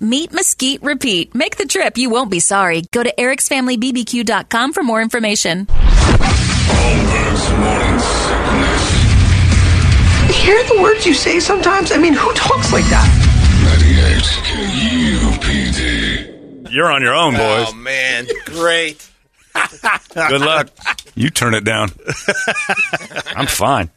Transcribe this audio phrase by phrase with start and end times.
[0.00, 1.34] Meat, mesquite, repeat.
[1.34, 2.82] Make the trip, you won't be sorry.
[2.92, 5.66] Go to ericsfamilybbq.com for more information.
[5.66, 7.50] Holmberg's.
[10.40, 11.92] Hear the words you say sometimes?
[11.92, 13.06] I mean, who talks like that?
[13.82, 14.22] 98
[16.64, 16.70] KUPD.
[16.72, 17.66] You're on your own, boys.
[17.68, 19.06] Oh man, great.
[20.14, 20.70] Good luck.
[21.16, 21.90] You turn it down.
[23.36, 23.90] I'm fine.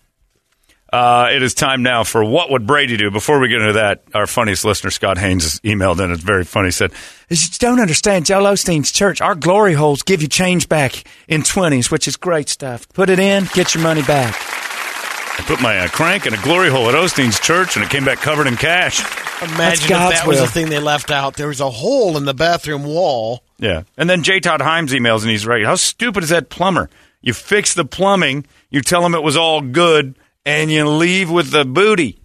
[0.94, 3.10] Uh, it is time now for What Would Brady Do?
[3.10, 6.12] Before we get into that, our funniest listener, Scott Haynes, has emailed in.
[6.12, 6.68] It's very funny.
[6.68, 6.92] He said,
[7.30, 9.20] "You just don't understand Joel Osteen's church.
[9.20, 12.88] Our glory holes give you change back in 20s, which is great stuff.
[12.90, 14.36] Put it in, get your money back.
[14.36, 18.06] I put my uh, crank in a glory hole at Osteen's church, and it came
[18.06, 19.00] back covered in cash.
[19.42, 20.46] Imagine if God's that was will.
[20.46, 21.38] the thing they left out.
[21.38, 23.42] There was a hole in the bathroom wall.
[23.58, 23.82] Yeah.
[23.98, 24.40] And then J.
[24.42, 25.66] Todd Himes emails, and he's right.
[25.66, 26.88] How stupid is that plumber?
[27.24, 30.14] You fix the plumbing, you tell him it was all good,
[30.46, 32.20] and you leave with the booty.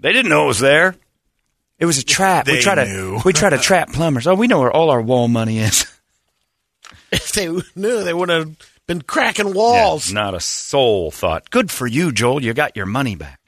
[0.00, 0.94] They didn't know it was there.
[1.78, 2.46] It was a trap.
[2.46, 3.18] we They try knew.
[3.18, 4.26] to we try to trap plumbers.
[4.26, 5.86] Oh, we know where all our wall money is.
[7.12, 8.54] If they knew, they would have
[8.86, 10.12] been cracking walls.
[10.12, 11.50] Not a soul thought.
[11.50, 12.40] Good for you, Joel.
[12.40, 13.40] You got your money back.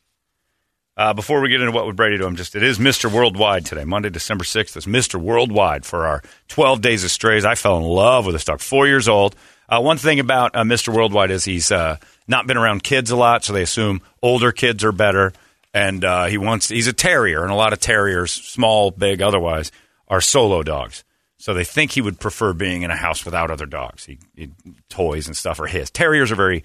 [0.97, 3.11] Uh, before we get into what would Brady do, I'm just it is Mr.
[3.11, 4.77] Worldwide today, Monday, December sixth.
[4.77, 5.15] It's Mr.
[5.21, 7.45] Worldwide for our 12 days of strays.
[7.45, 8.59] I fell in love with this dog.
[8.61, 9.37] Four years old.
[9.69, 10.93] Uh, one thing about uh, Mr.
[10.93, 14.85] Worldwide is he's uh, not been around kids a lot, so they assume older kids
[14.85, 15.33] are better.
[15.75, 19.73] And uh, he wants he's a terrier, and a lot of terriers, small, big, otherwise,
[20.07, 21.03] are solo dogs.
[21.39, 24.05] So they think he would prefer being in a house without other dogs.
[24.05, 24.51] He, he,
[24.89, 25.91] toys and stuff are his.
[25.91, 26.63] Terriers are very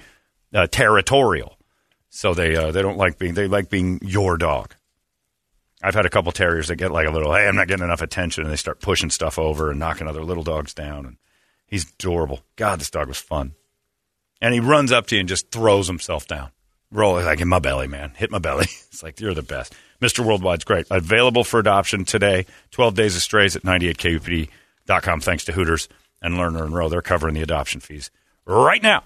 [0.54, 1.58] uh, territorial,
[2.10, 4.76] so they uh, they don't like being they like being your dog.
[5.82, 8.02] I've had a couple terriers that get like a little, hey, I'm not getting enough
[8.02, 11.06] attention, and they start pushing stuff over and knocking other little dogs down.
[11.06, 11.18] And
[11.68, 12.42] he's adorable.
[12.56, 13.54] God, this dog was fun.
[14.42, 16.52] And he runs up to you and just throws himself down.
[16.92, 18.14] Roll like in my belly, man.
[18.16, 18.66] Hit my belly.
[18.98, 19.76] It's like you're the best.
[20.02, 20.26] Mr.
[20.26, 20.88] Worldwide's great.
[20.90, 22.48] Available for adoption today.
[22.72, 25.22] 12 days of strays at 98kupd.com.
[25.22, 25.88] Thanks to Hooters
[26.20, 26.90] and Lerner and Rowe.
[26.90, 28.10] They're covering the adoption fees
[28.46, 29.04] right now.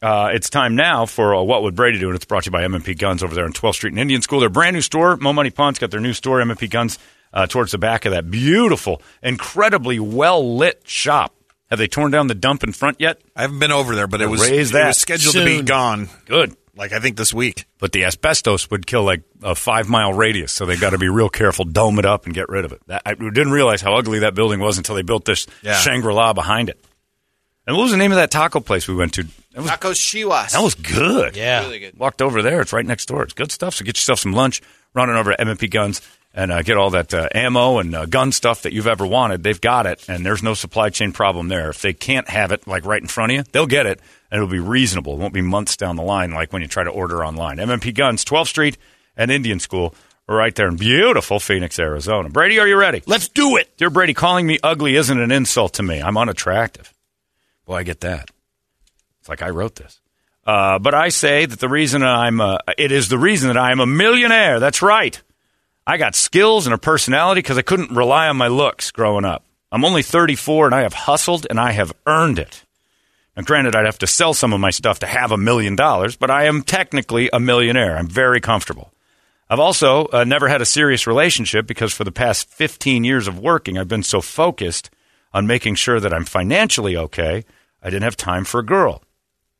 [0.00, 2.06] Uh, it's time now for uh, What Would Brady Do?
[2.06, 4.22] And it's brought to you by M&P Guns over there on 12th Street in Indian
[4.22, 4.40] School.
[4.40, 6.98] Their brand new store, Mo Money Pond's got their new store, M&P Guns,
[7.32, 11.34] uh, towards the back of that beautiful, incredibly well lit shop.
[11.74, 13.20] Have they torn down the dump in front yet?
[13.34, 15.56] I haven't been over there, but it was Raise it that was scheduled to be
[15.56, 15.64] soon.
[15.64, 16.08] gone.
[16.24, 16.56] Good.
[16.76, 17.66] Like I think this week.
[17.80, 21.08] But the asbestos would kill like a five mile radius, so they've got to be
[21.08, 22.80] real careful, dome it up, and get rid of it.
[22.86, 25.74] That, I didn't realize how ugly that building was until they built this Yeah.
[25.74, 26.78] Shangri La behind it.
[27.66, 29.24] And what was the name of that taco place we went to?
[29.52, 30.52] That was, Tacos Chiwas.
[30.52, 31.34] that was good.
[31.36, 31.62] Yeah.
[31.62, 31.98] Really good.
[31.98, 32.60] Walked over there.
[32.60, 33.22] It's right next door.
[33.22, 33.74] It's good stuff.
[33.74, 34.60] So get yourself some lunch,
[34.94, 36.00] running over to M&P Guns,
[36.34, 39.42] and uh, get all that uh, ammo and uh, gun stuff that you've ever wanted.
[39.42, 41.70] They've got it, and there's no supply chain problem there.
[41.70, 44.00] If they can't have it like right in front of you, they'll get it,
[44.30, 45.14] and it'll be reasonable.
[45.14, 47.60] It won't be months down the line like when you try to order online.
[47.60, 48.78] M&P Guns, 12th Street
[49.16, 49.94] and Indian School,
[50.26, 52.28] right there in beautiful Phoenix, Arizona.
[52.28, 53.02] Brady, are you ready?
[53.06, 53.76] Let's do it.
[53.76, 56.02] Dear Brady, calling me ugly isn't an insult to me.
[56.02, 56.92] I'm unattractive.
[57.66, 58.30] Well, I get that.
[59.20, 60.00] It's like I wrote this.
[60.44, 63.70] Uh, but I say that the reason I'm, uh, it is the reason that I
[63.70, 64.60] am a millionaire.
[64.60, 65.22] That's right.
[65.86, 69.44] I got skills and a personality because I couldn't rely on my looks growing up.
[69.70, 72.64] I'm only 34 and I have hustled and I have earned it.
[73.36, 76.16] Now, granted, I'd have to sell some of my stuff to have a million dollars,
[76.16, 77.96] but I am technically a millionaire.
[77.96, 78.92] I'm very comfortable.
[79.50, 83.38] I've also uh, never had a serious relationship because for the past 15 years of
[83.38, 84.90] working, I've been so focused
[85.34, 87.44] on making sure that I'm financially okay,
[87.82, 89.02] I didn't have time for a girl.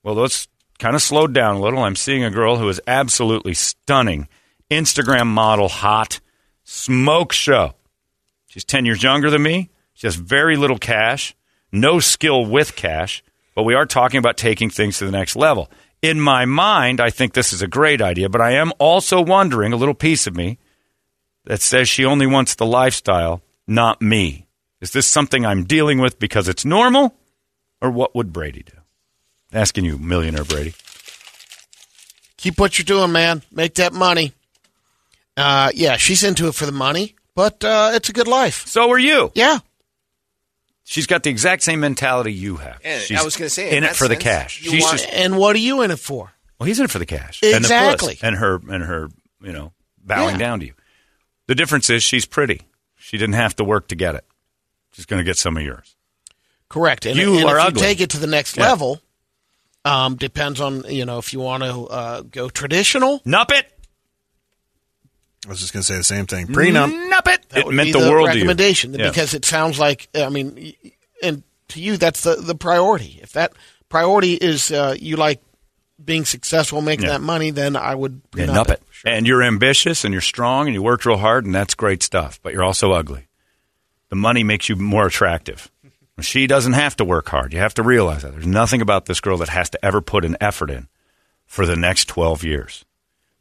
[0.02, 0.48] Well, let's
[0.78, 1.80] kind of slowed down a little.
[1.80, 4.28] I'm seeing a girl who is absolutely stunning.
[4.70, 6.20] Instagram model, hot,
[6.64, 7.74] smoke show.
[8.46, 9.70] She's 10 years younger than me.
[9.94, 11.34] She has very little cash,
[11.70, 13.22] no skill with cash,
[13.54, 15.70] but we are talking about taking things to the next level.
[16.02, 19.72] In my mind, I think this is a great idea, but I am also wondering
[19.72, 20.58] a little piece of me
[21.44, 24.46] that says she only wants the lifestyle, not me.
[24.80, 27.14] Is this something I'm dealing with because it's normal,
[27.80, 28.78] or what would Brady do?
[29.52, 30.74] Asking you, millionaire Brady.
[32.36, 33.42] Keep what you're doing, man.
[33.50, 34.32] Make that money.
[35.36, 38.66] Uh, yeah, she's into it for the money, but uh, it's a good life.
[38.66, 39.32] So are you.
[39.34, 39.58] Yeah.
[40.84, 42.78] She's got the exact same mentality you have.
[42.84, 44.62] And She's I was gonna say, in, in it for the sense, cash.
[44.62, 46.32] you She's want- just And what are you in it for?
[46.60, 47.56] well, he's in it for the cash Exactly.
[47.74, 49.08] and the puss and her and her
[49.42, 50.38] you know bowing Yeah.
[50.38, 50.74] down to you.
[51.46, 52.62] The difference is she's pretty.
[52.96, 54.24] She didn't have to work to get it.
[54.92, 55.96] She's going to get some of yours.
[56.70, 57.04] Correct.
[57.04, 57.80] And, You and are if ugly.
[57.82, 58.68] you take it to the next Yeah.
[58.68, 59.00] level,
[59.84, 63.20] um, depends on you know if you want to uh, go traditional.
[63.20, 63.70] Nup it,
[65.44, 66.46] I was just going to say the same thing.
[66.46, 66.90] Prenup.
[67.10, 67.48] nup it.
[67.50, 68.40] That It would meant be the, world to you.
[68.40, 69.08] recommendation Yeah.
[69.10, 70.74] because it sounds like I mean,
[71.22, 73.18] and to you that's the the priority.
[73.22, 73.52] If that
[73.88, 75.40] priority is uh, you like
[76.04, 77.12] being successful, making Yeah.
[77.12, 78.82] that money, then I would yeah, nup it.
[79.04, 82.40] And you're ambitious and you're strong and you worked real hard and that's great stuff.
[82.42, 83.28] But you're also ugly.
[84.08, 85.70] The money makes you more attractive.
[86.20, 87.52] She doesn't have to work hard.
[87.52, 88.32] You have to realize that.
[88.32, 90.86] There's nothing about this girl that has to ever put an effort in
[91.46, 92.84] for the next 12 years.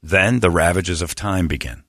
[0.02, 1.84] Then the ravages of time begin.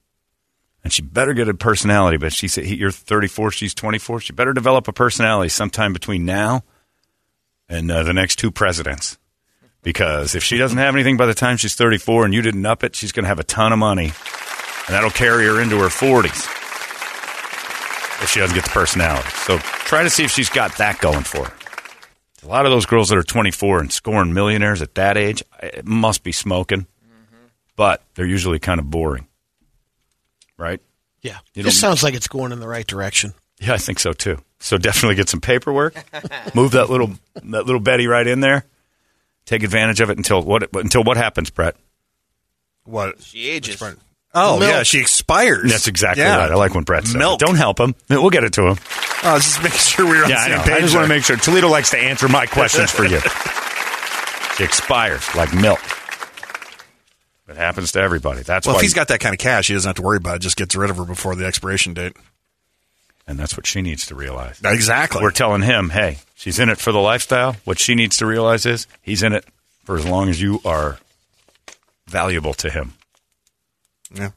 [0.85, 2.19] And she better get a personality.
[2.19, 4.21] But she said, You're 34, she's 24.
[4.21, 6.63] She better develop a personality sometime between now
[7.69, 9.19] and uh, the next two presidents.
[9.83, 12.85] Because if she doesn't have anything by the time she's 34 and you didn't up
[12.85, 14.13] it, she's going to have a ton of money.
[14.87, 16.51] And that'll carry her into her 40s
[18.23, 19.29] if she doesn't get the personality.
[19.45, 21.55] So try to see if she's got that going for her.
[22.43, 25.87] A lot of those girls that are 24 and scoring millionaires at that age, it
[25.87, 26.87] must be smoking,
[27.77, 29.27] but they're usually kind of boring.
[30.59, 30.81] Right?
[31.23, 33.33] Yeah, You this sounds like it's going in the right direction.
[33.59, 34.39] Yeah, I think so too.
[34.61, 35.95] So definitely get some paperwork.
[36.55, 38.65] Move that little that little Betty right in there.
[39.47, 41.77] Take advantage of it until what until what happens, Brett.
[42.85, 43.23] What?
[43.23, 43.83] She ages.
[44.37, 44.71] Oh, Milk.
[44.71, 45.71] yeah, she expires.
[45.71, 46.37] That's exactly Yeah.
[46.39, 46.51] right.
[46.51, 47.41] I like when Brett says Milk.
[47.41, 47.47] it.
[47.47, 47.95] Don't help him.
[48.11, 48.79] We'll get it to him.
[49.23, 50.63] Oh, I was just making sure we were on Yeah, the I same know.
[50.65, 50.73] page.
[50.73, 53.21] I just want to make sure Toledo likes to answer my questions for you.
[54.57, 55.81] She expires like milk.
[57.49, 58.43] It happens to everybody.
[58.43, 58.79] That's Well, why.
[58.81, 60.39] if he's got that kind of cash, he doesn't have to worry about it.
[60.41, 62.17] Just gets rid of her before the expiration date.
[63.27, 64.61] and that's what she needs to realize.
[64.65, 65.23] Exactly.
[65.23, 67.57] We're telling him, hey, she's in it for the lifestyle.
[67.65, 69.45] What she needs to realize is he's in it
[69.85, 70.99] for as long as you are
[72.07, 72.95] valuable to him.
[74.15, 74.31] yeah.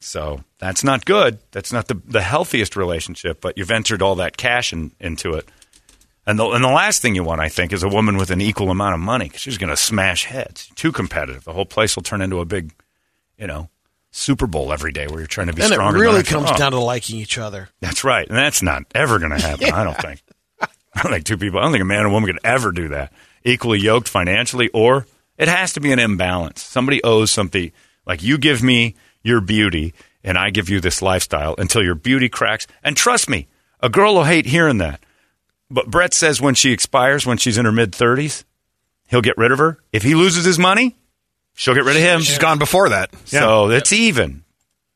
[0.00, 1.38] So that's not good.
[1.52, 5.48] That's not the, the healthiest relationship, but you've entered all that cash in, into it.
[6.26, 8.40] And the, and the last thing you want, I think, is a woman with an
[8.40, 10.70] equal amount of money 'cause she's going to smash heads.
[10.76, 11.44] Too competitive.
[11.44, 12.72] The whole place will turn into a big,
[13.36, 13.68] you know,
[14.12, 15.98] Super Bowl every day where you're trying to be And it stronger.
[15.98, 16.48] than really comes.
[16.50, 17.70] Oh, down to liking each other.
[17.80, 18.28] That's right.
[18.28, 20.22] And that's not ever going to happen, I don't think.
[20.94, 22.88] I don't think two people, I don't think a man and woman could ever do
[22.88, 23.12] that.
[23.44, 25.06] Equally yoked financially, or
[25.38, 26.62] it has to be an imbalance.
[26.62, 27.72] Somebody owes something.
[28.06, 32.28] Like you give me your beauty and I give you this lifestyle until your beauty
[32.28, 32.66] cracks.
[32.84, 33.48] And trust me,
[33.80, 35.00] a girl will hate hearing that.
[35.72, 38.44] But Brett says when she expires, when she's in her mid 30s,
[39.08, 39.78] he'll get rid of her.
[39.90, 40.96] If he loses his money,
[41.54, 42.20] she'll get rid of him.
[42.20, 43.10] She's gone before that.
[43.24, 44.44] So it's even.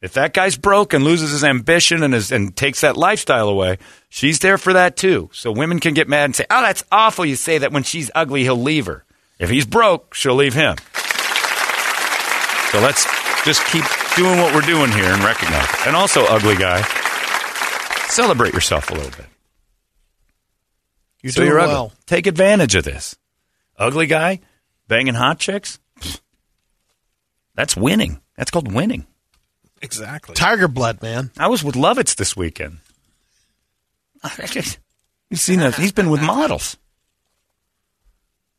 [0.02, 3.78] If that guy's broke and loses his ambition and his, and takes that lifestyle away,
[4.10, 5.30] she's there for that too.
[5.32, 8.10] So women can get mad and say, "Oh, that's awful." You say that when she's
[8.14, 9.04] ugly, he'll leave her.
[9.38, 10.76] If he's broke, she'll leave him.
[12.70, 13.06] So let's
[13.44, 13.84] just keep
[14.14, 15.86] doing what we're doing here and recognize it.
[15.86, 16.82] And also, ugly guy,
[18.08, 19.26] celebrate yourself a little bit.
[21.26, 21.74] You're so doing you're ugly.
[21.74, 21.92] well.
[22.06, 23.16] Take advantage of this.
[23.76, 24.38] Ugly guy
[24.86, 25.80] banging hot chicks.
[27.56, 28.20] That's winning.
[28.36, 29.06] That's called winning.
[29.82, 30.36] Exactly.
[30.36, 31.32] Tiger blood, man.
[31.36, 32.78] I was with Lovitz this weekend.
[35.28, 35.74] You've seen that?
[35.74, 36.76] He's been with models.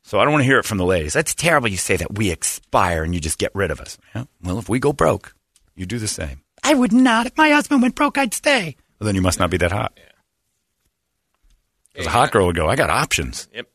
[0.03, 1.13] So I don't want to hear it from the ladies.
[1.13, 1.69] That's terrible.
[1.69, 3.97] You say that we expire and you just get rid of us.
[4.13, 4.25] Yeah.
[4.43, 5.33] Well, if we go broke,
[5.73, 6.41] you do the same.
[6.63, 7.27] I would not.
[7.27, 8.75] If my husband went broke, I'd stay.
[8.99, 9.97] Well, then you must not be that hot.
[11.97, 13.47] Because a hot girl would go, I got options.
[13.53, 13.67] Yep.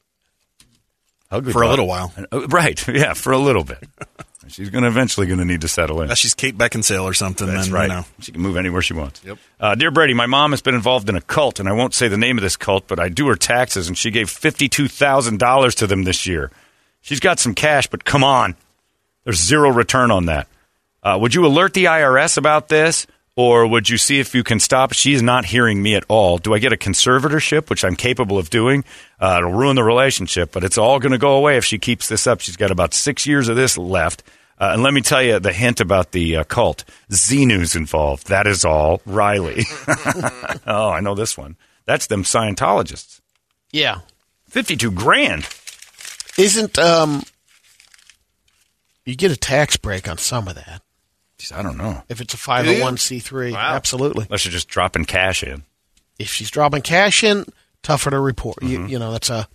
[1.32, 2.12] Ugly For a little while.
[2.30, 2.86] Uh, right.
[2.92, 3.82] Yeah, for a little bit.
[4.48, 6.04] She's going to eventually going to need to settle in.
[6.04, 7.46] Unless she's Kate Beckinsale or something.
[7.46, 7.88] That's then, right.
[7.88, 8.04] You know.
[8.20, 9.22] She can move anywhere she wants.
[9.24, 9.38] Yep.
[9.58, 12.08] Uh, Dear Brady, my mom has been involved in a cult, and I won't say
[12.08, 15.86] the name of this cult, but I do her taxes, and she gave $52,000 to
[15.86, 16.50] them this year.
[17.00, 18.56] She's got some cash, but come on.
[19.24, 20.48] There's zero return on that.
[21.02, 24.60] Uh, would you alert the IRS about this, or would you see if you can
[24.60, 24.92] stop?
[24.92, 26.38] She's not hearing me at all.
[26.38, 28.84] Do I get a conservatorship, which I'm capable of doing?
[29.18, 32.08] Uh, it'll ruin the relationship, but it's all going to go away if she keeps
[32.08, 32.40] this up.
[32.40, 34.22] She's got about six years of this left.
[34.58, 36.84] Uh, and let me tell you the hint about the uh, cult.
[37.10, 38.28] Xenu's involved.
[38.28, 39.00] That is all.
[39.06, 39.64] Riley.
[40.66, 41.56] oh, I know this one.
[41.86, 43.20] That's them Scientologists.
[43.72, 44.00] Yeah.
[44.48, 45.48] 52 grand.
[46.38, 47.22] Isn't um
[49.04, 50.82] you get a tax break on some of that
[51.42, 52.02] Jeez, I don't know.
[52.08, 53.56] if it's a 501c3.
[53.56, 54.24] Absolutely.
[54.24, 55.64] Unless you're just dropping cash in.
[56.18, 57.44] If she's dropping cash in,
[57.82, 58.56] tougher to report.
[58.58, 58.68] Mm-hmm.
[58.84, 59.48] You, you know, that's a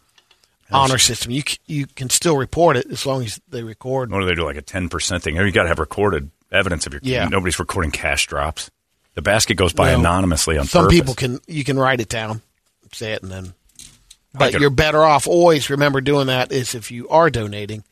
[0.72, 1.32] honor system.
[1.32, 4.12] You you can still report it as long as they record.
[4.12, 4.44] What do they do?
[4.46, 5.36] Like a 10% thing?
[5.38, 7.00] You got to have recorded evidence of your.
[7.04, 7.28] Yeah.
[7.28, 8.70] Nobody's recording cash drops.
[9.14, 10.00] The basket goes by No.
[10.00, 11.00] anonymously on Some purpose.
[11.00, 12.42] people can you can write it down,
[12.92, 13.54] say it, and then.
[14.34, 17.84] But could- you're better off always remember doing that is if you are donating,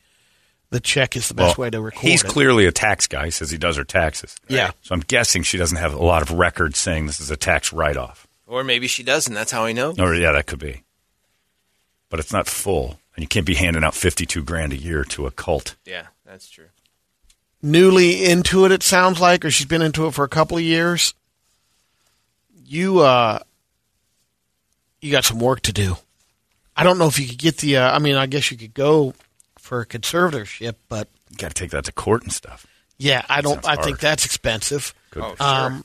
[0.70, 2.28] the check is the best Well, way to record He's it.
[2.28, 3.26] clearly a tax guy.
[3.26, 4.36] He says he does her taxes.
[4.48, 4.72] Yeah.
[4.82, 7.72] So I'm guessing she doesn't have a lot of records saying this is a tax
[7.72, 8.26] write off.
[8.46, 9.32] Or maybe she doesn't.
[9.34, 9.94] That's how I know.
[9.98, 10.82] Or yeah, that could be.
[12.08, 15.26] But it's not full, and you can't be handing out fifty-two grand a year to
[15.26, 15.74] a cult.
[15.84, 16.66] Yeah, that's true.
[17.62, 18.70] newly into it.
[18.70, 21.14] It sounds like, or she's been into it for a couple of years.
[22.64, 23.40] You uh,
[25.00, 25.96] you got some work to do.
[26.76, 27.78] I don't know if you could get the.
[27.78, 29.14] Uh, I mean, I guess you could go
[29.66, 32.66] for a conservatorship, but You got to take that to court and stuff.
[32.98, 33.62] yeah, I don't.
[33.64, 34.94] Sounds I think that's expensive.
[35.10, 35.40] Good.
[35.40, 35.84] Um,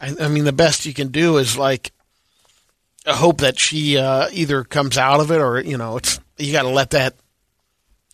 [0.00, 1.92] I, I mean, the best you can do is like
[3.06, 6.62] hope that she uh, either comes out of it or you know, it's you got
[6.62, 7.14] to let that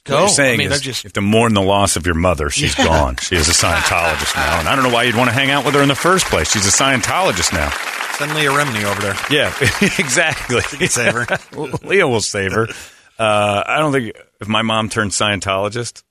[0.05, 0.15] go.
[0.15, 2.15] What you're saying I mean, is, just you have to mourn the loss of your
[2.15, 2.51] mother.
[2.51, 2.85] She's Yeah.
[2.87, 3.17] gone.
[3.17, 5.65] She is a Scientologist now, and I don't know why you'd want to hang out
[5.65, 6.51] with her in the first place.
[6.51, 7.71] She's a Scientologist now.
[8.17, 9.17] Send Leah Remini over there.
[9.31, 9.55] Yeah,
[9.99, 10.61] exactly.
[10.89, 11.27] Save her.
[11.87, 12.67] Leah will save her.
[13.19, 16.03] Uh, I don't think if my mom turned Scientologist,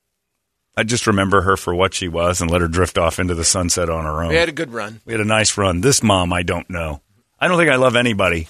[0.78, 3.46] I'd just remember her for what she was and let her drift off into the
[3.46, 4.30] sunset on her own.
[4.30, 5.00] We had a good run.
[5.06, 5.82] We had a nice run.
[5.82, 7.02] This mom, I don't know.
[7.40, 8.48] I don't think I love anybody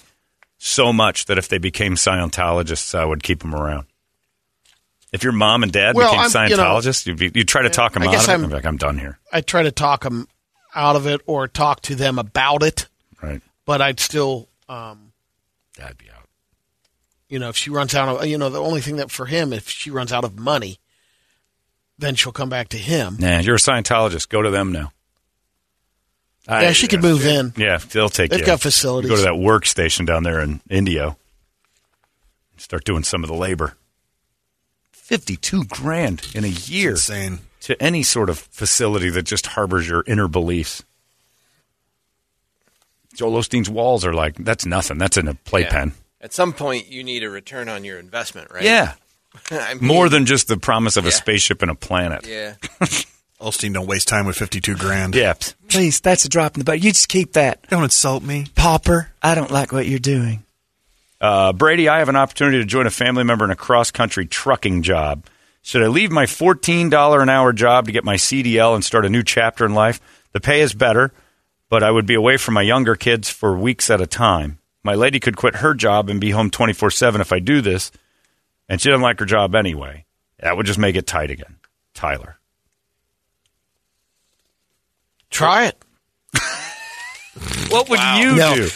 [0.58, 3.86] so much that if they became Scientologists, I would keep them around.
[5.12, 7.62] If your mom and dad Well, became I'm- you know- Scientologists, you'd, be, you'd try
[7.62, 8.28] to talk them I out of it.
[8.28, 9.18] I'm- I'm like, I'm done here.
[9.32, 10.26] I try to talk them
[10.74, 12.88] out of it or talk to them about it,
[13.22, 13.40] Right.
[13.64, 15.12] but I'd still, um,
[15.78, 16.28] That'd be out.
[17.28, 19.52] you know, if she runs out of, you know, the only thing that for him,
[19.52, 20.78] if she runs out of money,
[21.98, 23.16] then she'll come back to him.
[23.18, 24.28] Nah, you're a Scientologist.
[24.28, 24.92] Go to them now.
[26.48, 27.52] Yeah, she could move in.
[27.56, 28.46] Yeah, they'll take They've you.
[28.46, 29.10] got facilities.
[29.10, 31.16] You go to that workstation down there in Indio.
[32.56, 33.76] Start doing some of the labor.
[34.92, 37.40] Fifty-two grand in a year Insane.
[37.62, 40.84] to any sort of facility that just harbors your inner beliefs.
[43.14, 44.98] Joel Osteen's walls are like that's nothing.
[44.98, 45.94] That's in a playpen.
[46.20, 48.62] At some point, you need a return on your investment, right?
[48.62, 48.94] Yeah,
[49.50, 52.26] I mean, more than just the promise of a spaceship and a planet.
[52.26, 52.54] Yeah.
[53.40, 55.14] Osteen don't waste time with 52 grand.
[55.14, 55.34] Yeah,
[55.68, 56.82] Please, that's a drop in the bucket.
[56.82, 57.68] You just keep that.
[57.68, 58.46] Don't insult me.
[58.54, 60.42] Pauper, I don't like what you're doing.
[61.20, 64.26] Uh, Brady, I have an opportunity to join a family member in a cross country
[64.26, 65.26] trucking job.
[65.62, 69.10] Should I leave my $14 an hour job to get my CDL and start a
[69.10, 70.00] new chapter in life?
[70.32, 71.12] The pay is better,
[71.68, 74.58] but I would be away from my younger kids for weeks at a time.
[74.84, 77.90] My lady could quit her job and be home 24 7 if I do this,
[78.68, 80.04] and she doesn't like her job anyway.
[80.40, 81.56] That would just make it tight again.
[81.94, 82.36] Tyler.
[85.30, 85.82] Try it.
[87.68, 88.54] What would you No.
[88.54, 88.68] do?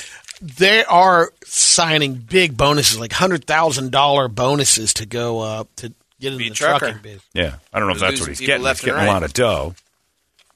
[0.43, 6.33] They are signing big bonuses, like hundred thousand dollar bonuses to go uh, to get
[6.33, 6.79] in Be the trucker.
[6.87, 7.25] trucking business.
[7.33, 8.57] Yeah, I don't know if that's what he's getting.
[8.57, 9.75] He's left and getting a lot of dough.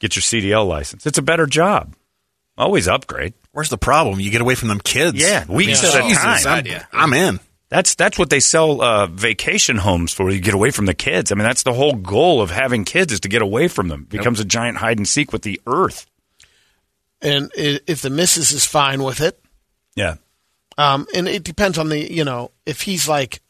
[0.00, 1.06] Get your CDL license.
[1.06, 1.94] It's a better job.
[2.58, 3.32] Always upgrade.
[3.52, 4.20] Where's the problem?
[4.20, 5.16] You get away from them kids.
[5.18, 6.66] Yeah, weeks at a Jesus, time.
[6.92, 7.40] I'm, I'm in.
[7.70, 10.30] That's that's what they sell uh, vacation homes for.
[10.30, 11.32] You get away from the kids.
[11.32, 14.02] I mean, that's the whole goal of having kids is to get away from them.
[14.02, 16.06] It becomes a giant hide and seek with the earth.
[17.22, 19.42] And if the missus is fine with it,
[19.96, 20.16] Yeah,
[20.76, 23.40] um, and it depends on the you know if he's like,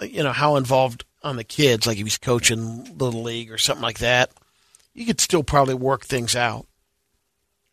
[0.00, 3.82] you know how involved on the kids, like if he's coaching little league or something
[3.82, 4.30] like that,
[4.94, 6.66] you could still probably work things out.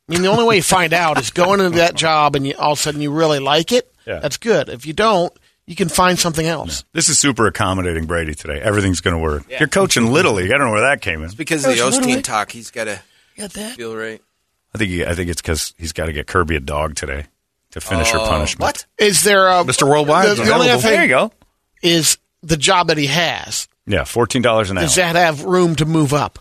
[0.07, 2.53] I mean, the only way you find out is going into that job and you,
[2.57, 3.91] all of a sudden you really like it.
[4.09, 4.19] Yeah.
[4.19, 4.69] That's good.
[4.69, 5.31] If you don't,
[5.67, 6.83] you can find something else.
[6.93, 8.33] this is super accommodating, Brady.
[8.33, 9.43] Today, everything's going to work.
[9.59, 10.51] You're coaching little league.
[10.51, 11.29] I don't know where that came in.
[11.37, 12.99] Because of the Coach, literally- Osteen talk, he's got to
[13.37, 13.75] Got that?
[13.77, 14.19] feel right.
[14.73, 17.25] I think he, I think it's because he's got to get Kirby a dog today
[17.71, 18.61] to finish her Oh, punishment.
[18.61, 18.85] What?
[18.97, 19.87] Is there a, Mr.
[19.87, 20.81] Worldwide The, the only available.
[20.81, 21.31] thing There you go.
[21.83, 23.67] is the job that he has.
[23.85, 24.83] Yeah, fourteen dollars an hour.
[24.85, 26.37] Does that have room to move up?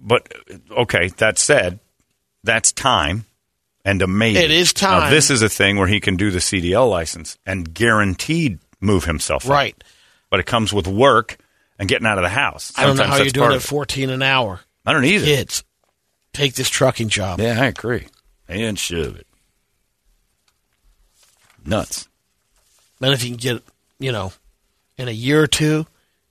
[0.00, 0.32] But
[0.70, 1.80] okay, that said,
[2.44, 3.24] that's time
[3.84, 4.38] and a maybe.
[4.38, 5.10] It is Now, time.
[5.12, 9.44] this is a thing where he can do the CDL license and guaranteed move himself.
[9.46, 9.50] up.
[9.50, 9.84] Right.
[10.30, 11.36] But it comes with work
[11.78, 12.72] and getting out of the house.
[12.76, 14.60] I don't know how you're doing it at 14 an hour.
[14.86, 15.24] I don't either.
[15.24, 15.64] Kids,
[16.32, 17.40] take this trucking job.
[17.40, 18.06] Yeah, I agree.
[18.48, 19.26] And shove it.
[21.64, 22.08] Nuts.
[23.00, 23.62] Then if you can get,
[23.98, 24.32] you know,
[24.98, 25.86] in a year or two,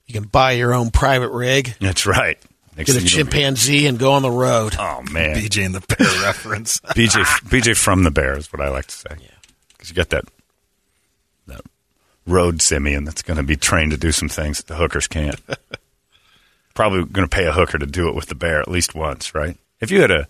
[0.06, 2.38] you can buy your own private rig, That's right.
[2.76, 4.74] Next get a thing you know, chimpanzee, and go on the road.
[4.78, 6.80] Oh man, BJ and the Bear reference.
[6.80, 9.10] BJ BJ from the Bear is what I like to say.
[9.20, 9.26] Yeah,
[9.68, 10.24] because you got that
[11.46, 11.60] that
[12.26, 15.40] road simian that's going to be trained to do some things that the hookers can't.
[16.74, 19.34] Probably going to pay a hooker to do it with the bear at least once,
[19.34, 19.56] right?
[19.80, 20.26] If you had a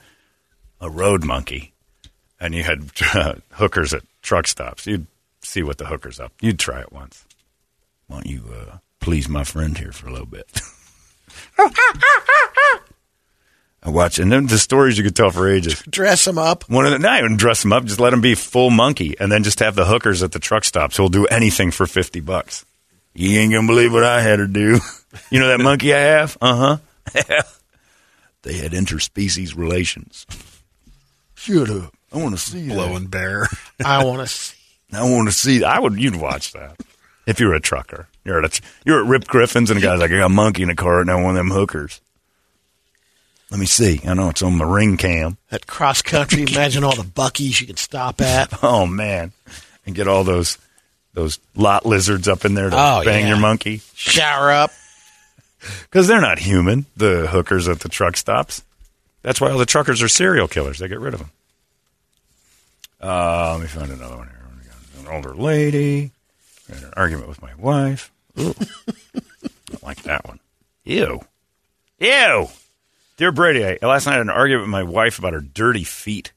[0.80, 1.72] a road monkey
[2.38, 5.06] and you had uh, hookers at truck stops, you'd
[5.40, 6.32] see what the hooker's up.
[6.42, 7.24] You'd try it once.
[8.06, 10.60] Why don't you uh, please my friend here for a little bit?
[13.84, 15.82] I watch, and then the stories you could tell for ages.
[15.90, 16.68] Dress them up.
[16.70, 19.30] One of the, not even dress them up, just let them be full monkey, and
[19.30, 22.64] then just have the hookers at the truck stops who'll do anything for fifty bucks.
[23.12, 24.80] You ain't gonna believe what I had her do.
[25.30, 26.36] You know that monkey I have?
[26.40, 26.78] Uh
[27.12, 27.12] huh.
[28.42, 30.26] they had interspecies relations.
[31.36, 31.94] Shut up.
[32.12, 32.74] I want to see that.
[32.74, 33.48] Blowing Bear.
[33.84, 34.56] I want to see.
[34.92, 35.62] I want to see.
[35.62, 36.00] I would.
[36.00, 36.80] You'd watch that
[37.26, 38.08] if you were a trucker.
[38.24, 40.64] You're at a, you're at Rip Griffin's, and a guy's like, "I got a monkey
[40.64, 42.00] in a car, and I want them hookers."
[43.50, 44.00] Let me see.
[44.06, 45.36] I know it's on the ring cam.
[45.50, 48.52] At cross country, imagine all the Buc-ee's you can stop at.
[48.62, 49.32] Oh man,
[49.86, 50.58] and get all those
[51.12, 53.28] those lot lizards up in there to Oh, bang yeah.
[53.28, 54.72] your monkey Shower up.
[55.82, 56.86] because they're not human.
[56.96, 58.62] The hookers at the truck stops.
[59.22, 60.78] That's why all the truckers are serial killers.
[60.80, 61.30] They get rid of them.
[63.00, 64.40] Uh, let me find another one here.
[65.00, 66.10] An older lady.
[66.68, 68.10] Had an argument with my wife.
[68.38, 68.54] Ooh.
[69.66, 70.40] Don't like that one.
[70.84, 71.20] Ew.
[72.00, 72.48] Ew.
[73.16, 75.85] Dear Brady, I, last night I had an argument with my wife about her dirty
[75.85, 76.33] feet.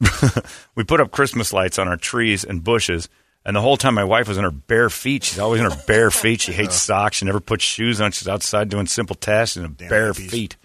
[0.74, 3.08] we put up Christmas lights on our trees and bushes,
[3.44, 5.22] and the whole time my wife was in her bare feet.
[5.22, 6.40] She's always in her bare feet.
[6.40, 7.18] She hates socks.
[7.18, 8.10] She never puts shoes on.
[8.10, 10.56] She's outside doing simple tasks in her bare feet.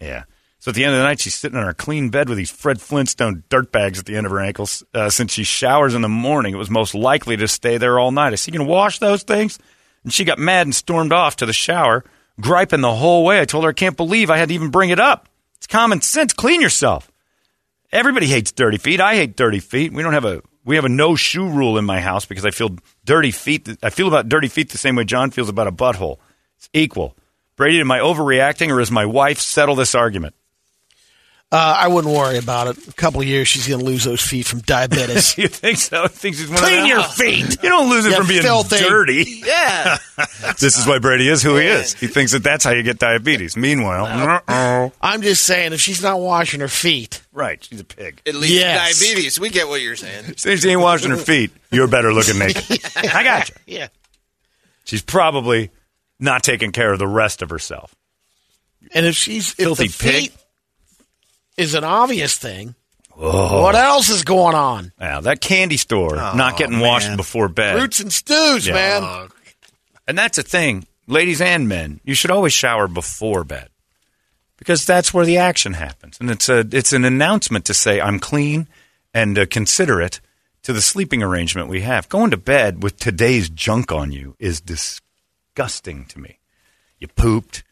[0.00, 0.24] Yeah.
[0.60, 2.50] So at the end of the night, she's sitting on her clean bed with these
[2.50, 4.82] Fred Flintstone dirt bags at the end of her ankles.
[4.94, 8.12] Uh, since she showers in the morning, it was most likely to stay there all
[8.12, 8.32] night.
[8.32, 9.58] Is he going to wash those things?
[10.04, 12.04] And she got mad and stormed off to the shower,
[12.40, 13.40] griping the whole way.
[13.40, 15.28] I told her I can't believe I had to even bring it up.
[15.56, 16.32] It's common sense.
[16.32, 17.10] Clean yourself.
[17.92, 19.00] Everybody hates dirty feet.
[19.00, 19.92] I hate dirty feet.
[19.92, 22.50] We don't have a we have a no shoe rule in my house because I
[22.50, 23.68] feel dirty feet.
[23.82, 26.18] I feel about dirty feet the same way John feels about a butthole.
[26.56, 27.16] It's equal.
[27.56, 30.34] Brady, am I overreacting or is my wife settle this argument?
[31.52, 32.88] Uh, I wouldn't worry about it.
[32.88, 35.38] A couple of years, she's going to lose those feet from diabetes.
[35.38, 36.02] you think so?
[36.04, 37.10] I think she's one Clean of your them.
[37.10, 37.62] feet.
[37.62, 38.78] You don't lose it You from being filthy.
[38.78, 39.42] dirty.
[39.46, 39.98] Yeah.
[40.58, 41.94] this is why Brady is who he is.
[41.94, 43.56] He thinks that that's how you get diabetes.
[43.56, 44.06] Meanwhile,
[44.48, 44.92] uh-oh.
[45.00, 47.62] I'm just saying, if she's not washing her feet, right?
[47.62, 48.20] She's a pig.
[48.24, 48.98] It leads Yes.
[48.98, 49.38] to diabetes.
[49.38, 50.34] We get what you're saying.
[50.36, 52.80] Since she ain't washing her feet, you're better looking naked.
[52.96, 53.54] I got you.
[53.66, 53.88] yeah.
[54.86, 55.70] She's probably
[56.18, 57.94] not taking care of the rest of herself.
[58.92, 60.32] And if she's if Filthy the feet pig.
[61.56, 62.74] Is an obvious thing,
[63.16, 63.62] Oh.
[63.62, 64.92] what else is going on?
[64.98, 67.76] Now that candy store Oh, not getting washed before bed.
[67.76, 68.74] Roots and stews, Yeah.
[68.74, 69.28] man.
[70.08, 72.00] And that's a thing, ladies and men.
[72.04, 73.68] You should always shower before bed
[74.58, 78.18] because that's where the action happens, and it's a it's an announcement to say I'm
[78.18, 78.66] clean
[79.14, 80.20] and uh, considerate
[80.64, 82.08] to the sleeping arrangement we have.
[82.08, 86.38] Going to bed with today's junk on you is disgusting to me.
[86.98, 87.62] You pooped.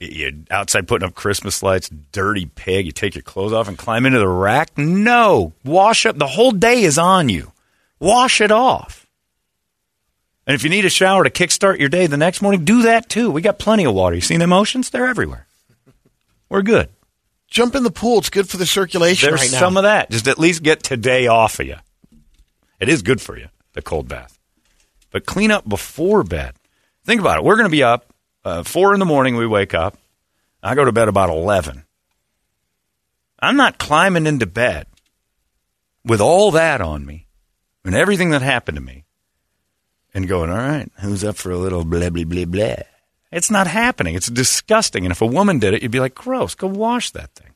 [0.00, 2.86] You- You're outside putting up Christmas lights, dirty pig.
[2.86, 4.76] You take your clothes off and climb into the rack.
[4.78, 6.18] No, wash up.
[6.18, 7.52] The whole day is on you.
[7.98, 9.06] Wash it off.
[10.46, 13.08] And if you need a shower to kickstart your day the next morning, do that
[13.08, 13.30] too.
[13.30, 14.16] We got plenty of water.
[14.16, 14.90] You seen them oceans?
[14.90, 15.46] They're everywhere.
[16.48, 16.88] We're good.
[17.48, 18.18] Jump in the pool.
[18.18, 19.58] It's good for the circulation There's right now.
[19.58, 20.10] some of that.
[20.10, 21.76] Just at least get today off of you.
[22.80, 24.38] It is good for you, the cold bath.
[25.10, 26.54] But clean up before bed.
[27.04, 27.44] Think about it.
[27.44, 28.09] We're going to be up
[28.44, 29.36] uh, four in the morning.
[29.36, 29.96] We wake up.
[30.62, 31.84] I go to bed about eleven.
[33.40, 34.86] I'm not climbing into bed
[36.04, 37.26] with all that on me
[37.84, 39.04] and everything that happened to me,
[40.12, 42.74] and going, "All right, who's up for a little blah blah blah blah."
[43.32, 44.14] It's not happening.
[44.16, 45.04] It's disgusting.
[45.04, 46.54] And if a woman did it, you'd be like, "Gross.
[46.54, 47.46] Go wash that thing."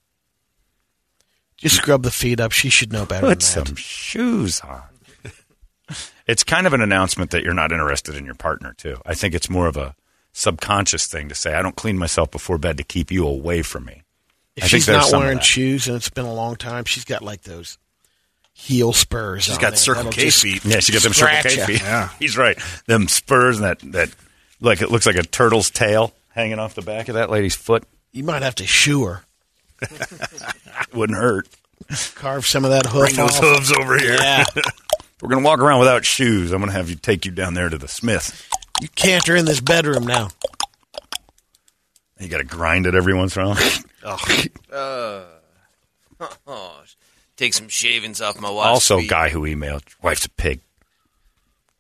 [1.57, 2.53] Just scrub the feet up.
[2.53, 3.68] She should know better Put than that.
[3.68, 4.83] some shoes on.
[6.27, 8.97] it's kind of an announcement that you're not interested in your partner, too.
[9.07, 9.94] I think it's more of a
[10.35, 13.87] subconscious thing to say, I don't clean myself before bed to keep you away from
[13.87, 14.03] me.
[14.57, 17.23] If I she's there's not wearing shoes and it's been a long time, she's got
[17.23, 17.79] like those
[18.53, 19.44] heel spurs.
[19.44, 19.77] She's on got there.
[19.79, 20.64] Circle That'll K feet.
[20.64, 21.66] Yeah, she got them Circle K ya.
[21.66, 21.81] feet.
[21.81, 22.09] Yeah.
[22.18, 22.59] He's right.
[22.87, 24.11] Them spurs and that, that
[24.61, 27.85] like it looks like a turtle's tail hanging off the back of that lady's foot.
[28.12, 29.25] You might have to shoe her.
[30.94, 31.49] Wouldn't hurt.
[32.14, 33.44] Carve some of that hoof Bring those off.
[33.44, 34.14] hooves over here.
[34.14, 34.44] Yeah.
[35.23, 36.53] We're gonna walk around without shoes.
[36.53, 38.49] I'm gonna have you take you down there to the smith.
[38.81, 40.29] You canter in this bedroom now.
[42.19, 43.59] You got to grind it every once in a while.
[44.71, 45.25] Uh,
[46.49, 46.83] oh,
[47.37, 48.67] take some shavings off my wife.
[48.67, 49.09] also, feet.
[49.09, 50.61] guy who emailed, wife's a pig.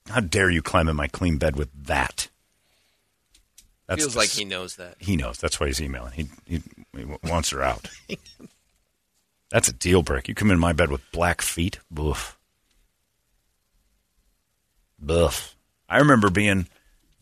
[0.08, 2.28] How dare you climb in my clean bed with that?
[3.94, 4.94] feels the like he knows that.
[4.98, 5.38] He knows.
[5.38, 6.12] That's why he's emailing.
[6.12, 6.62] He, he,
[6.96, 7.90] he wants her out.
[9.50, 10.28] That's a deal break.
[10.28, 11.78] You come in my bed with black feet.
[11.90, 12.38] Boof.
[14.98, 15.56] Boof.
[15.88, 16.68] I remember being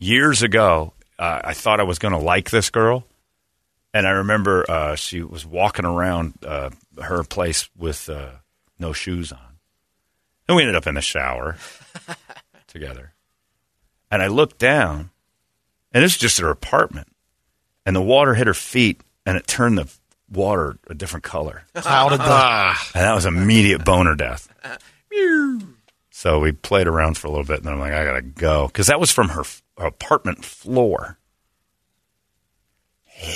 [0.03, 3.05] years ago, uh, I thought I was going to like this girl.
[3.93, 8.31] And I remember uh, she was walking around uh, her place with uh,
[8.79, 9.39] no shoes on.
[10.47, 11.57] And we ended up in the shower
[12.67, 13.13] together.
[14.09, 15.11] And I looked down,
[15.91, 17.07] and it's just her apartment.
[17.85, 19.91] And the water hit her feet, and it turned the
[20.31, 21.63] water a different color.
[21.75, 22.23] Clouded the.
[22.95, 24.49] And that was immediate boner death.
[26.09, 28.67] So we played around for a little bit, and then I'm like, I gotta go
[28.67, 29.43] because that was from her
[29.77, 31.17] apartment floor.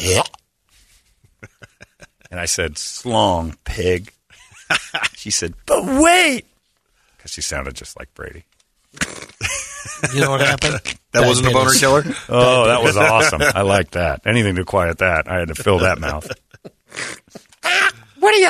[2.32, 4.12] and I said, "Slong pig."
[5.16, 6.46] she said, "But wait,"
[7.16, 8.46] because she sounded just like Brady.
[10.14, 10.80] You know what happened?
[11.14, 12.04] That wasn't a boner killer?
[12.30, 13.42] Oh, that was awesome.
[13.42, 14.28] I like that.
[14.28, 15.28] Anything to quiet that.
[15.32, 16.30] I had to fill that mouth.
[18.20, 18.50] What are you?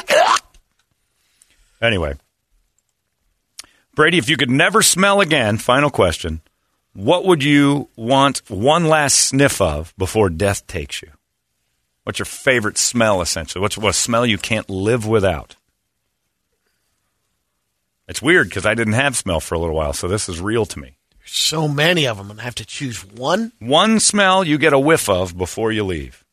[1.81, 2.15] Anyway,
[3.95, 6.41] Brady, if you could never smell again, final question,
[6.97, 11.11] what would you want one last sniff of before death takes you?
[12.05, 13.61] What's your favorite smell, essentially?
[13.61, 15.55] What's what smell you can't live without?
[18.07, 20.65] It's weird because I didn't have smell for a little while, so this is real
[20.65, 20.97] to me.
[21.19, 23.51] There's So many of them, and I have to choose one.
[23.59, 26.25] One smell you get a whiff of before you leave.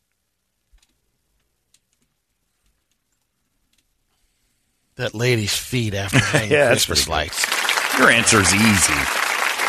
[4.95, 7.99] That lady's feet after hanging Yeah, that's Christmas lights.
[7.99, 9.24] Your answer's easy.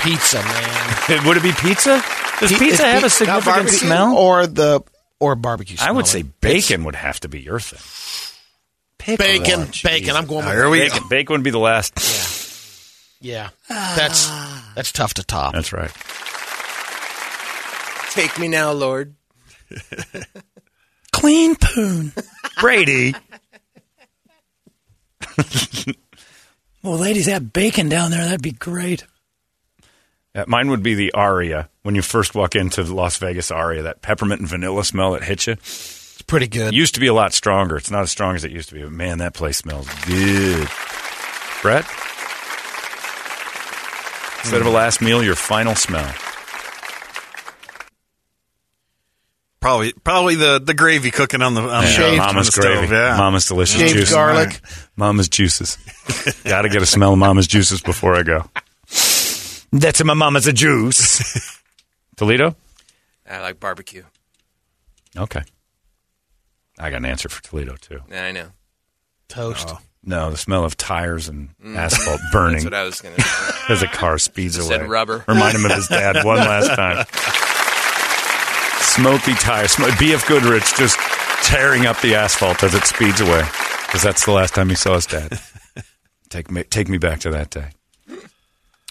[0.06, 1.24] Pizza, man.
[1.26, 2.02] Would it be pizza?
[2.40, 4.16] Does Pe- pizza have pi- a significant smell?
[4.16, 4.82] or the
[5.18, 5.76] or barbecue?
[5.80, 9.16] I would say bacon would have to be your thing.
[9.16, 10.14] bacon, Oh, bacon.
[10.16, 10.44] I'm going.
[10.44, 11.94] With ah, here we Bacon, bacon would be the last.
[13.20, 13.94] Yeah, ah.
[13.96, 14.28] that's
[14.76, 15.54] that's tough to top.
[15.54, 15.90] That's right.
[18.12, 19.14] Take me now, Lord.
[21.12, 22.12] Clean poon.
[22.60, 23.14] Brady.
[26.82, 29.04] Well, ladies, that bacon down there, that'd be great.
[30.36, 31.70] Uh, mine would be the Aria.
[31.82, 35.24] When you first walk into the Las Vegas Aria, that peppermint and vanilla smell that
[35.24, 35.54] hits you.
[35.54, 36.68] It's pretty good.
[36.68, 37.76] It used to be a lot stronger.
[37.76, 40.68] It's not as strong as it used to be, but man, that place smells good.
[41.62, 41.86] Brett?
[44.40, 46.12] Instead of a last meal, your final smell.
[49.60, 52.20] Probably, probably the, the gravy cooking on the on the, Shaved.
[52.20, 52.78] on Mama's the stove.
[52.78, 52.94] gravy.
[52.94, 54.12] Yeah, Mama's delicious Shaved juice.
[54.12, 54.60] garlic.
[54.94, 55.76] Mama's juices.
[56.44, 58.48] Got to get a smell of Mama's juices before I go.
[59.80, 61.60] That's my Mama's a juice.
[62.16, 62.56] Toledo?
[63.28, 64.04] I like barbecue.
[65.16, 65.42] Okay.
[66.78, 68.00] I got an answer for Toledo, too.
[68.10, 68.48] Yeah, I know.
[69.28, 69.68] Toast.
[69.70, 71.76] Oh, no, the smell of tires and mm.
[71.76, 73.56] asphalt burning That's what I was going to say.
[73.72, 74.78] as a car speeds Just away.
[74.78, 75.24] said rubber.
[75.26, 77.04] Remind him of his dad one last time.
[78.80, 79.72] Smoky tires.
[79.72, 80.98] Sm- BF Goodrich just
[81.42, 83.44] tearing up the asphalt as it speeds away
[83.86, 85.40] because that's the last time he saw his dad.
[86.28, 87.70] Take me, take me back to that day.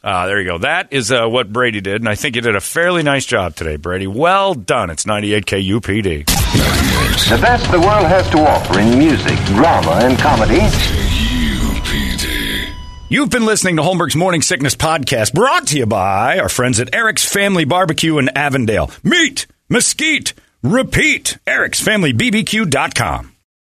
[0.07, 0.59] Ah, there you go.
[0.59, 3.55] That is uh, what Brady did, and I think you did a fairly nice job
[3.55, 4.05] today, Brady.
[4.05, 4.91] Well done.
[4.91, 6.25] It's 98 KUPD.
[7.27, 10.59] The best the world has to offer in music, drama, and comedy.
[11.39, 12.71] UPD.
[13.09, 16.93] You've been listening to Holmberg's Morning Sickness Podcast, brought to you by our friends at
[16.93, 18.91] Eric's Family Barbecue in Avondale.
[19.03, 21.39] Meat, mesquite, repeat.
[21.47, 23.34] Eric'sFamilyBBQ.com.